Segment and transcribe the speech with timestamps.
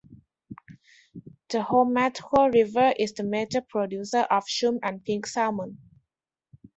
[1.51, 5.77] The Homathko River is a major producer of Chum and Pink salmon.